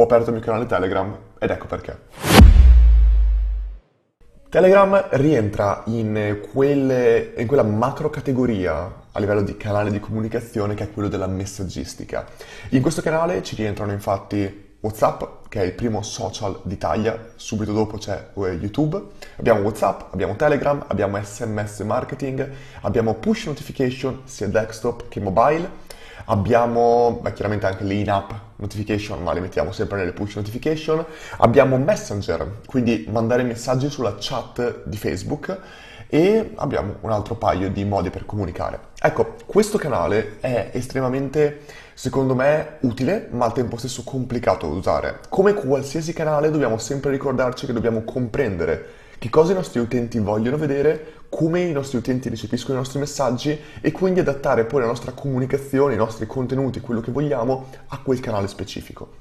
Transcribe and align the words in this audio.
ho 0.00 0.04
aperto 0.04 0.30
il 0.30 0.36
mio 0.36 0.44
canale 0.44 0.64
Telegram 0.64 1.14
ed 1.38 1.50
ecco 1.50 1.66
perché. 1.66 1.98
Telegram 4.48 5.08
rientra 5.10 5.82
in, 5.86 6.40
quelle, 6.52 7.34
in, 7.36 7.46
quella 7.46 7.62
macro 7.62 8.10
categoria 8.10 9.04
a 9.12 9.20
livello 9.20 9.42
di 9.42 9.56
canale 9.56 9.90
di 9.90 10.00
comunicazione 10.00 10.74
che 10.74 10.84
è 10.84 10.90
quello 10.90 11.08
della 11.08 11.26
messaggistica. 11.26 12.26
In 12.70 12.80
questo 12.80 13.02
canale 13.02 13.42
ci 13.42 13.54
rientrano 13.54 13.92
infatti 13.92 14.68
WhatsApp, 14.80 15.46
che 15.48 15.60
è 15.60 15.64
il 15.64 15.74
primo 15.74 16.00
social 16.02 16.58
d'Italia, 16.62 17.32
subito 17.36 17.72
dopo 17.72 17.98
c'è 17.98 18.30
eh, 18.34 18.40
YouTube, 18.52 19.00
abbiamo 19.36 19.60
WhatsApp, 19.60 20.14
abbiamo 20.14 20.34
Telegram, 20.34 20.82
abbiamo 20.88 21.22
SMS 21.22 21.80
marketing, 21.80 22.50
abbiamo 22.80 23.14
push 23.14 23.46
notification 23.46 24.22
sia 24.24 24.48
desktop 24.48 25.08
che 25.08 25.20
mobile, 25.20 25.68
abbiamo 26.26 27.18
beh, 27.22 27.32
chiaramente 27.32 27.66
anche 27.66 27.84
le 27.84 27.94
in-app 27.94 28.30
notification, 28.56 29.22
ma 29.22 29.32
le 29.32 29.40
mettiamo 29.40 29.72
sempre 29.72 29.98
nelle 29.98 30.12
push 30.12 30.36
notification, 30.36 31.04
abbiamo 31.38 31.76
Messenger, 31.78 32.60
quindi 32.66 33.06
mandare 33.10 33.42
messaggi 33.42 33.88
sulla 33.88 34.16
chat 34.18 34.82
di 34.84 34.96
Facebook 34.96 35.58
e 36.08 36.52
abbiamo 36.56 36.96
un 37.02 37.12
altro 37.12 37.36
paio 37.36 37.70
di 37.70 37.84
modi 37.84 38.10
per 38.10 38.26
comunicare. 38.26 38.88
Ecco, 39.00 39.36
questo 39.46 39.78
canale 39.78 40.38
è 40.40 40.70
estremamente, 40.72 41.60
secondo 41.94 42.34
me, 42.34 42.78
utile, 42.80 43.28
ma 43.30 43.44
al 43.44 43.52
tempo 43.52 43.76
stesso 43.76 44.02
complicato 44.02 44.66
da 44.66 44.74
usare. 44.74 45.20
Come 45.28 45.54
qualsiasi 45.54 46.12
canale 46.12 46.50
dobbiamo 46.50 46.78
sempre 46.78 47.12
ricordarci 47.12 47.64
che 47.64 47.72
dobbiamo 47.72 48.02
comprendere 48.02 48.98
che 49.20 49.28
cosa 49.28 49.52
i 49.52 49.54
nostri 49.54 49.80
utenti 49.80 50.18
vogliono 50.18 50.56
vedere, 50.56 51.12
come 51.30 51.60
i 51.60 51.72
nostri 51.72 51.96
utenti 51.96 52.28
recepiscono 52.28 52.74
i 52.74 52.80
nostri 52.80 52.98
messaggi 52.98 53.58
e 53.80 53.92
quindi 53.92 54.20
adattare 54.20 54.64
poi 54.64 54.80
la 54.80 54.88
nostra 54.88 55.12
comunicazione, 55.12 55.94
i 55.94 55.96
nostri 55.96 56.26
contenuti, 56.26 56.80
quello 56.80 57.00
che 57.00 57.12
vogliamo 57.12 57.68
a 57.88 58.00
quel 58.02 58.20
canale 58.20 58.48
specifico. 58.48 59.18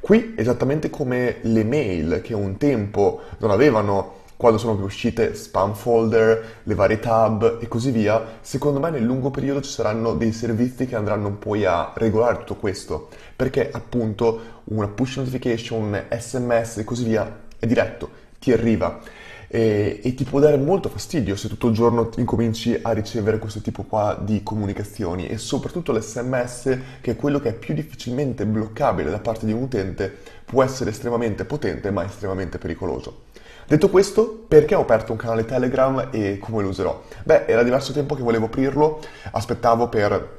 Qui, 0.00 0.34
esattamente 0.36 0.88
come 0.88 1.36
le 1.42 1.62
mail 1.62 2.22
che 2.22 2.34
un 2.34 2.56
tempo 2.56 3.20
non 3.38 3.50
avevano 3.50 4.18
quando 4.40 4.56
sono 4.56 4.82
uscite 4.82 5.34
spam 5.34 5.74
folder, 5.74 6.60
le 6.62 6.74
varie 6.74 6.98
tab 6.98 7.58
e 7.60 7.68
così 7.68 7.90
via, 7.90 8.38
secondo 8.40 8.80
me 8.80 8.88
nel 8.88 9.04
lungo 9.04 9.30
periodo 9.30 9.60
ci 9.60 9.70
saranno 9.70 10.14
dei 10.14 10.32
servizi 10.32 10.86
che 10.86 10.96
andranno 10.96 11.32
poi 11.32 11.66
a 11.66 11.92
regolare 11.94 12.38
tutto 12.38 12.56
questo, 12.56 13.08
perché 13.36 13.68
appunto 13.70 14.62
una 14.64 14.88
push 14.88 15.18
notification, 15.18 15.82
un 15.82 16.04
sms 16.18 16.78
e 16.78 16.84
così 16.84 17.04
via 17.04 17.40
è 17.58 17.66
diretto, 17.66 18.08
ti 18.38 18.50
arriva 18.50 18.98
e, 19.52 19.98
e, 20.00 20.14
ti 20.14 20.22
può 20.22 20.38
dare 20.38 20.56
molto 20.56 20.88
fastidio 20.88 21.34
se 21.34 21.48
tutto 21.48 21.66
il 21.66 21.74
giorno 21.74 22.10
incominci 22.18 22.78
a 22.80 22.92
ricevere 22.92 23.38
questo 23.38 23.60
tipo 23.60 23.82
qua 23.82 24.16
di 24.20 24.44
comunicazioni 24.44 25.26
e 25.26 25.38
soprattutto 25.38 25.90
l'SMS 25.90 26.78
che 27.00 27.10
è 27.10 27.16
quello 27.16 27.40
che 27.40 27.48
è 27.48 27.54
più 27.54 27.74
difficilmente 27.74 28.46
bloccabile 28.46 29.10
da 29.10 29.18
parte 29.18 29.46
di 29.46 29.52
un 29.52 29.62
utente 29.62 30.14
può 30.44 30.62
essere 30.62 30.90
estremamente 30.90 31.44
potente 31.44 31.90
ma 31.90 32.04
estremamente 32.04 32.58
pericoloso. 32.58 33.22
Detto 33.66 33.90
questo, 33.90 34.44
perché 34.46 34.76
ho 34.76 34.82
aperto 34.82 35.10
un 35.10 35.18
canale 35.18 35.44
Telegram 35.44 36.10
e 36.12 36.38
come 36.38 36.62
lo 36.62 36.68
userò? 36.68 37.02
Beh, 37.24 37.46
era 37.46 37.64
diverso 37.64 37.92
tempo 37.92 38.14
che 38.14 38.22
volevo 38.22 38.46
aprirlo, 38.46 39.00
aspettavo 39.32 39.88
per 39.88 40.38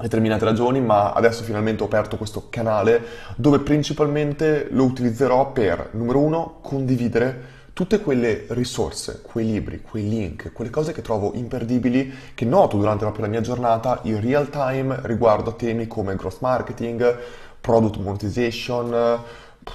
determinate 0.00 0.44
ragioni, 0.44 0.80
ma 0.80 1.12
adesso 1.12 1.44
finalmente 1.44 1.84
ho 1.84 1.86
aperto 1.86 2.16
questo 2.16 2.46
canale 2.50 3.02
dove 3.36 3.60
principalmente 3.60 4.66
lo 4.70 4.82
utilizzerò 4.82 5.52
per, 5.52 5.90
numero 5.92 6.18
uno, 6.20 6.58
condividere 6.60 7.56
tutte 7.78 8.00
quelle 8.00 8.46
risorse, 8.48 9.20
quei 9.22 9.46
libri, 9.46 9.80
quei 9.80 10.08
link, 10.08 10.50
quelle 10.52 10.68
cose 10.68 10.90
che 10.92 11.00
trovo 11.00 11.30
imperdibili, 11.34 12.12
che 12.34 12.44
noto 12.44 12.76
durante 12.76 13.04
proprio 13.04 13.26
la 13.26 13.30
mia 13.30 13.40
giornata 13.40 14.00
in 14.02 14.20
real 14.20 14.50
time 14.50 14.98
riguardo 15.02 15.50
a 15.50 15.52
temi 15.52 15.86
come 15.86 16.16
growth 16.16 16.38
marketing, 16.40 17.16
product 17.60 17.98
monetization, 17.98 19.22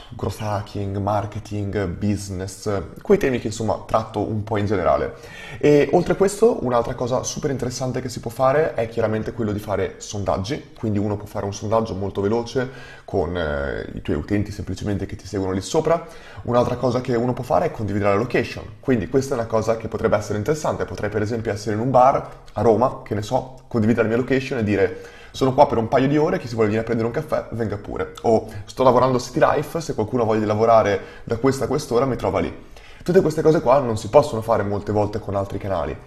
growth 0.09 0.39
hacking, 0.39 0.97
marketing, 0.97 1.87
business, 1.87 2.69
quei 3.01 3.17
temi 3.17 3.39
che 3.39 3.47
insomma 3.47 3.83
tratto 3.85 4.19
un 4.19 4.43
po' 4.43 4.57
in 4.57 4.65
generale. 4.65 5.15
E 5.59 5.89
oltre 5.93 6.13
a 6.13 6.15
questo, 6.15 6.63
un'altra 6.63 6.95
cosa 6.95 7.23
super 7.23 7.51
interessante 7.51 8.01
che 8.01 8.09
si 8.09 8.19
può 8.19 8.31
fare 8.31 8.73
è 8.73 8.87
chiaramente 8.87 9.33
quello 9.33 9.51
di 9.51 9.59
fare 9.59 9.95
sondaggi, 9.97 10.71
quindi 10.77 10.99
uno 10.99 11.17
può 11.17 11.25
fare 11.25 11.45
un 11.45 11.53
sondaggio 11.53 11.95
molto 11.95 12.21
veloce 12.21 12.69
con 13.05 13.35
eh, 13.35 13.89
i 13.93 14.01
tuoi 14.01 14.17
utenti 14.17 14.51
semplicemente 14.51 15.05
che 15.05 15.15
ti 15.15 15.27
seguono 15.27 15.51
lì 15.53 15.61
sopra. 15.61 16.05
Un'altra 16.43 16.75
cosa 16.75 17.01
che 17.01 17.15
uno 17.15 17.33
può 17.33 17.43
fare 17.43 17.65
è 17.65 17.71
condividere 17.71 18.11
la 18.11 18.17
location, 18.17 18.63
quindi 18.79 19.07
questa 19.07 19.35
è 19.35 19.37
una 19.37 19.47
cosa 19.47 19.77
che 19.77 19.87
potrebbe 19.87 20.17
essere 20.17 20.37
interessante, 20.37 20.85
potrei 20.85 21.09
per 21.09 21.21
esempio 21.21 21.51
essere 21.51 21.75
in 21.75 21.81
un 21.81 21.91
bar 21.91 22.29
a 22.53 22.61
Roma, 22.61 23.01
che 23.03 23.15
ne 23.15 23.21
so, 23.21 23.61
condividere 23.67 24.07
la 24.07 24.15
mia 24.15 24.23
location 24.23 24.59
e 24.59 24.63
dire 24.63 25.21
sono 25.33 25.55
qua 25.55 25.65
per 25.65 25.79
un 25.79 25.87
paio 25.87 26.07
di 26.07 26.15
ore, 26.15 26.37
chi 26.37 26.47
si 26.47 26.53
vuole 26.53 26.69
venire 26.69 26.83
a 26.83 26.85
prendere 26.85 27.09
un 27.09 27.13
caffè 27.15 27.47
venga 27.55 27.77
pure. 27.77 28.13
O 28.21 28.47
sto 28.65 28.83
lavorando 28.83 29.19
City 29.19 29.39
Life, 29.39 29.81
se 29.81 29.95
qualcuno 29.95 30.25
voglia 30.25 30.45
lavorare 30.45 31.01
da 31.23 31.37
questa 31.37 31.65
a 31.65 31.67
quest'ora 31.67 32.05
mi 32.05 32.15
trova 32.15 32.39
lì. 32.39 32.55
Tutte 33.03 33.19
queste 33.19 33.41
cose 33.41 33.59
qua 33.59 33.79
non 33.79 33.97
si 33.97 34.09
possono 34.09 34.43
fare 34.43 34.61
molte 34.61 34.91
volte 34.91 35.17
con 35.17 35.35
altri 35.35 35.57
canali. 35.57 35.97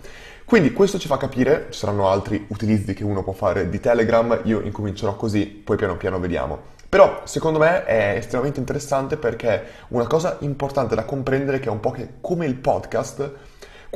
Quindi 0.45 0.73
questo 0.73 1.01
ci 1.01 1.09
fa 1.09 1.17
capire, 1.17 1.67
ci 1.71 1.81
saranno 1.81 2.09
altri 2.09 2.47
utilizzi 2.51 2.95
che 2.95 3.03
uno 3.03 3.25
può 3.25 3.33
fare 3.33 3.69
di 3.69 3.81
Telegram, 3.81 4.41
io 4.45 4.61
incomincerò 4.61 5.17
così, 5.17 5.45
poi 5.45 5.77
piano 5.77 5.97
piano 5.97 6.21
vediamo. 6.21 6.75
Però 6.89 7.23
secondo 7.25 7.59
me 7.59 7.85
è 7.85 8.15
estremamente 8.17 8.61
interessante 8.61 9.17
perché 9.17 9.65
una 9.89 10.07
cosa 10.07 10.37
importante 10.41 10.95
da 10.95 11.05
comprendere 11.05 11.59
che 11.59 11.67
è 11.67 11.73
un 11.73 11.81
po' 11.81 11.91
che 11.91 12.15
come 12.21 12.47
il 12.47 12.55
podcast 12.55 13.31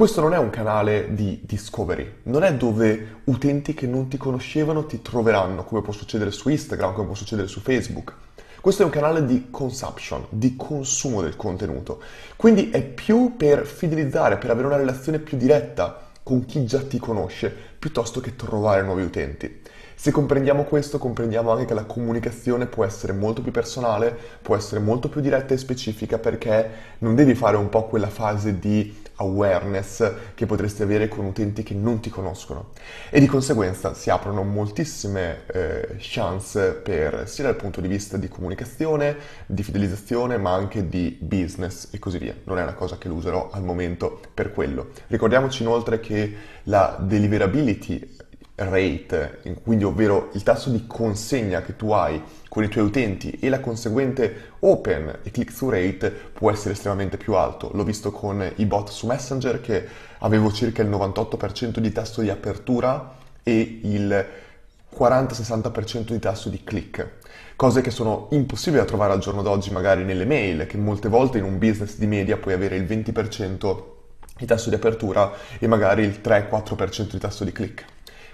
questo 0.00 0.22
non 0.22 0.32
è 0.32 0.38
un 0.38 0.48
canale 0.48 1.08
di 1.10 1.40
discovery, 1.42 2.10
non 2.22 2.42
è 2.42 2.54
dove 2.54 3.20
utenti 3.24 3.74
che 3.74 3.86
non 3.86 4.08
ti 4.08 4.16
conoscevano 4.16 4.86
ti 4.86 5.02
troveranno, 5.02 5.62
come 5.62 5.82
può 5.82 5.92
succedere 5.92 6.30
su 6.30 6.48
Instagram, 6.48 6.94
come 6.94 7.08
può 7.08 7.14
succedere 7.14 7.46
su 7.48 7.60
Facebook. 7.60 8.14
Questo 8.62 8.80
è 8.80 8.86
un 8.86 8.90
canale 8.90 9.26
di 9.26 9.48
consumption, 9.50 10.24
di 10.30 10.56
consumo 10.56 11.20
del 11.20 11.36
contenuto. 11.36 12.00
Quindi 12.36 12.70
è 12.70 12.82
più 12.82 13.36
per 13.36 13.66
fidelizzare, 13.66 14.38
per 14.38 14.48
avere 14.48 14.68
una 14.68 14.78
relazione 14.78 15.18
più 15.18 15.36
diretta 15.36 16.08
con 16.22 16.46
chi 16.46 16.64
già 16.64 16.80
ti 16.80 16.98
conosce, 16.98 17.54
piuttosto 17.78 18.20
che 18.20 18.36
trovare 18.36 18.80
nuovi 18.80 19.02
utenti. 19.02 19.60
Se 20.00 20.12
comprendiamo 20.12 20.64
questo, 20.64 20.96
comprendiamo 20.96 21.50
anche 21.50 21.66
che 21.66 21.74
la 21.74 21.84
comunicazione 21.84 22.64
può 22.64 22.86
essere 22.86 23.12
molto 23.12 23.42
più 23.42 23.52
personale, 23.52 24.16
può 24.40 24.56
essere 24.56 24.80
molto 24.80 25.10
più 25.10 25.20
diretta 25.20 25.52
e 25.52 25.58
specifica 25.58 26.16
perché 26.16 26.70
non 27.00 27.14
devi 27.14 27.34
fare 27.34 27.58
un 27.58 27.68
po' 27.68 27.84
quella 27.84 28.08
fase 28.08 28.58
di 28.58 28.96
awareness 29.16 30.10
che 30.32 30.46
potresti 30.46 30.80
avere 30.80 31.08
con 31.08 31.26
utenti 31.26 31.62
che 31.62 31.74
non 31.74 32.00
ti 32.00 32.08
conoscono 32.08 32.70
e 33.10 33.20
di 33.20 33.26
conseguenza 33.26 33.92
si 33.92 34.08
aprono 34.08 34.42
moltissime 34.42 35.42
eh, 35.48 35.96
chance 35.98 36.80
per 36.82 37.28
sia 37.28 37.44
dal 37.44 37.56
punto 37.56 37.82
di 37.82 37.88
vista 37.88 38.16
di 38.16 38.28
comunicazione, 38.28 39.14
di 39.44 39.62
fidelizzazione 39.62 40.38
ma 40.38 40.54
anche 40.54 40.88
di 40.88 41.18
business 41.20 41.88
e 41.90 41.98
così 41.98 42.16
via. 42.16 42.34
Non 42.44 42.56
è 42.56 42.62
una 42.62 42.72
cosa 42.72 42.96
che 42.96 43.08
lo 43.08 43.16
userò 43.16 43.50
al 43.52 43.64
momento 43.64 44.18
per 44.32 44.54
quello. 44.54 44.92
Ricordiamoci 45.08 45.62
inoltre 45.62 46.00
che 46.00 46.34
la 46.62 46.96
deliverability 46.98 48.16
rate, 48.68 49.40
quindi 49.62 49.84
ovvero 49.84 50.28
il 50.34 50.42
tasso 50.42 50.68
di 50.70 50.86
consegna 50.86 51.62
che 51.62 51.76
tu 51.76 51.92
hai 51.92 52.22
con 52.48 52.62
i 52.62 52.68
tuoi 52.68 52.84
utenti 52.84 53.38
e 53.40 53.48
la 53.48 53.60
conseguente 53.60 54.52
open 54.60 55.20
e 55.22 55.30
click-through 55.30 55.72
rate 55.72 56.10
può 56.10 56.50
essere 56.50 56.74
estremamente 56.74 57.16
più 57.16 57.34
alto. 57.34 57.70
L'ho 57.72 57.84
visto 57.84 58.10
con 58.10 58.44
i 58.56 58.66
bot 58.66 58.90
su 58.90 59.06
Messenger 59.06 59.60
che 59.60 59.86
avevo 60.18 60.52
circa 60.52 60.82
il 60.82 60.90
98% 60.90 61.78
di 61.78 61.92
tasso 61.92 62.20
di 62.20 62.28
apertura 62.28 63.16
e 63.42 63.80
il 63.82 64.26
40-60% 64.94 66.10
di 66.10 66.18
tasso 66.18 66.48
di 66.48 66.62
click. 66.62 67.18
Cose 67.56 67.80
che 67.80 67.90
sono 67.90 68.28
impossibili 68.32 68.82
da 68.82 68.88
trovare 68.88 69.12
al 69.12 69.20
giorno 69.20 69.42
d'oggi 69.42 69.70
magari 69.70 70.04
nelle 70.04 70.26
mail, 70.26 70.66
che 70.66 70.76
molte 70.76 71.08
volte 71.08 71.38
in 71.38 71.44
un 71.44 71.58
business 71.58 71.96
di 71.96 72.06
media 72.06 72.36
puoi 72.36 72.54
avere 72.54 72.76
il 72.76 72.84
20% 72.84 73.82
di 74.36 74.46
tasso 74.46 74.68
di 74.68 74.74
apertura 74.74 75.32
e 75.58 75.66
magari 75.66 76.02
il 76.02 76.20
3-4% 76.22 77.10
di 77.10 77.18
tasso 77.18 77.44
di 77.44 77.52
click. 77.52 77.84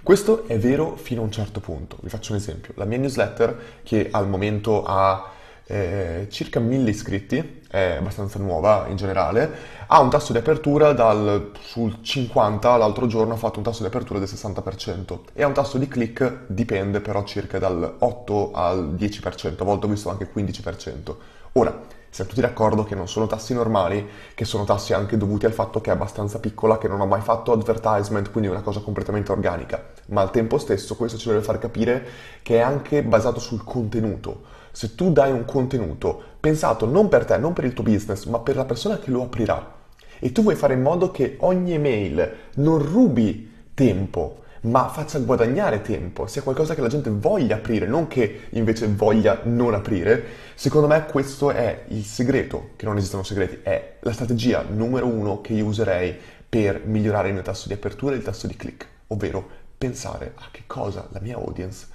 Questo 0.06 0.47
è 0.47 0.56
vero 0.56 0.94
fino 0.94 1.22
a 1.22 1.25
un 1.25 1.33
certo 1.33 1.59
punto. 1.59 1.97
Vi 2.00 2.09
faccio 2.09 2.31
un 2.31 2.39
esempio. 2.39 2.72
La 2.77 2.84
mia 2.84 2.97
newsletter, 2.97 3.81
che 3.83 4.06
al 4.12 4.28
momento 4.28 4.84
ha 4.84 5.33
eh, 5.67 6.28
circa 6.31 6.61
1000 6.61 6.91
iscritti, 6.91 7.63
è 7.69 7.97
abbastanza 7.98 8.39
nuova 8.39 8.86
in 8.86 8.95
generale, 8.95 9.51
ha 9.89 10.01
un 10.01 10.09
tasso 10.09 10.30
di 10.30 10.39
apertura 10.39 10.92
dal, 10.92 11.51
sul 11.59 11.98
50, 12.03 12.77
l'altro 12.77 13.09
giorno 13.09 13.34
ha 13.34 13.36
fatto 13.36 13.59
un 13.59 13.65
tasso 13.65 13.80
di 13.80 13.89
apertura 13.89 14.21
del 14.21 14.28
60% 14.28 15.19
e 15.33 15.42
ha 15.42 15.48
un 15.48 15.54
tasso 15.54 15.77
di 15.77 15.89
click, 15.89 16.42
dipende 16.47 17.01
però 17.01 17.25
circa 17.25 17.59
dal 17.59 17.97
8 17.98 18.53
al 18.53 18.95
10%, 18.97 19.57
a 19.59 19.65
volte 19.65 19.86
ho 19.86 19.89
visto 19.89 20.09
anche 20.09 20.30
15%. 20.33 21.15
Ora, 21.54 21.83
siamo 22.10 22.30
tutti 22.30 22.42
d'accordo 22.42 22.84
che 22.84 22.94
non 22.94 23.08
sono 23.08 23.26
tassi 23.26 23.54
normali, 23.54 24.08
che 24.34 24.44
sono 24.44 24.64
tassi 24.64 24.92
anche 24.92 25.16
dovuti 25.16 25.47
al 25.47 25.53
fatto 25.53 25.80
che 25.80 25.91
è 25.91 25.92
abbastanza 25.92 26.38
piccola, 26.38 26.78
che 26.78 26.88
non 26.88 27.00
ho 27.00 27.06
mai 27.06 27.20
fatto 27.20 27.53
advertisement, 27.53 28.30
quindi 28.30 28.48
è 28.48 28.53
una 28.53 28.62
cosa 28.62 28.80
completamente 28.80 29.32
organica, 29.32 29.84
ma 30.06 30.22
al 30.22 30.30
tempo 30.30 30.58
stesso 30.58 30.97
questo 30.97 31.18
ci 31.18 31.28
deve 31.28 31.42
far 31.42 31.58
capire 31.58 32.06
che 32.42 32.56
è 32.56 32.60
anche 32.60 33.03
basato 33.03 33.41
sul 33.41 33.64
contenuto. 33.64 34.54
Se 34.72 34.94
tu 34.94 35.12
dai 35.12 35.32
un 35.32 35.44
contenuto 35.44 36.22
pensato 36.41 36.86
non 36.86 37.08
per 37.08 37.24
te, 37.24 37.36
non 37.38 37.53
per 37.53 37.64
il 37.64 37.72
tuo 37.72 37.84
business, 37.84 38.24
ma 38.26 38.38
per 38.41 38.56
la 38.56 38.64
persona 38.64 38.98
che 38.98 39.10
lo 39.10 39.22
aprirà, 39.22 39.74
e 40.18 40.32
tu 40.32 40.42
vuoi 40.42 40.54
fare 40.54 40.74
in 40.74 40.82
modo 40.82 41.10
che 41.10 41.36
ogni 41.41 41.72
email 41.74 42.32
non 42.54 42.78
rubi 42.78 43.53
tempo, 43.74 44.44
ma 44.62 44.88
faccia 44.88 45.18
guadagnare 45.18 45.82
tempo, 45.82 46.26
sia 46.26 46.42
qualcosa 46.42 46.74
che 46.74 46.80
la 46.80 46.88
gente 46.88 47.10
voglia 47.10 47.56
aprire, 47.56 47.86
non 47.86 48.06
che 48.06 48.47
invece 48.50 48.86
voglia 48.88 49.41
non 49.44 49.74
aprire, 49.74 50.24
secondo 50.54 50.86
me 50.86 51.06
questo 51.06 51.50
è 51.50 51.84
il 51.88 52.04
segreto, 52.04 52.70
che 52.76 52.86
non 52.86 52.97
esistono 52.97 53.22
segreti, 53.22 53.60
è 53.62 53.97
la 54.00 54.12
strategia 54.12 54.64
numero 54.68 55.06
uno 55.06 55.41
che 55.41 55.53
io 55.53 55.66
userei 55.66 56.16
per 56.48 56.82
migliorare 56.84 57.28
il 57.28 57.34
mio 57.34 57.42
tasso 57.42 57.68
di 57.68 57.74
apertura 57.74 58.14
e 58.14 58.18
il 58.18 58.24
tasso 58.24 58.47
di 58.47 58.56
click, 58.56 58.86
ovvero 59.08 59.48
pensare 59.76 60.32
a 60.36 60.47
che 60.50 60.62
cosa 60.66 61.06
la 61.10 61.20
mia 61.20 61.36
audience, 61.36 61.86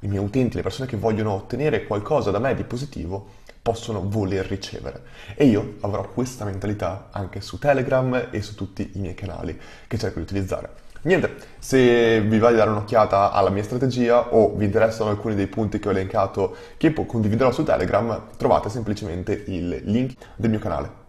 i 0.00 0.08
miei 0.08 0.22
utenti, 0.22 0.56
le 0.56 0.62
persone 0.62 0.88
che 0.88 0.96
vogliono 0.96 1.32
ottenere 1.32 1.86
qualcosa 1.86 2.30
da 2.30 2.38
me 2.38 2.54
di 2.54 2.64
positivo, 2.64 3.46
possono 3.60 4.08
voler 4.08 4.46
ricevere. 4.46 5.02
E 5.34 5.44
io 5.44 5.76
avrò 5.80 6.08
questa 6.08 6.44
mentalità 6.44 7.08
anche 7.10 7.40
su 7.40 7.58
Telegram 7.58 8.28
e 8.30 8.40
su 8.40 8.54
tutti 8.54 8.92
i 8.94 8.98
miei 8.98 9.14
canali 9.14 9.58
che 9.86 9.98
cerco 9.98 10.18
di 10.18 10.24
utilizzare. 10.24 10.86
Niente, 11.02 11.36
se 11.58 12.20
vi 12.20 12.38
va 12.38 12.50
di 12.50 12.56
dare 12.56 12.70
un'occhiata 12.70 13.30
alla 13.30 13.50
mia 13.50 13.62
strategia 13.62 14.34
o 14.34 14.54
vi 14.56 14.64
interessano 14.64 15.10
alcuni 15.10 15.36
dei 15.36 15.46
punti 15.46 15.78
che 15.78 15.88
ho 15.88 15.92
elencato 15.92 16.56
che 16.76 16.92
condividerò 16.92 17.52
su 17.52 17.62
Telegram, 17.62 18.26
trovate 18.36 18.68
semplicemente 18.68 19.44
il 19.46 19.82
link 19.84 20.14
del 20.34 20.50
mio 20.50 20.58
canale. 20.58 21.07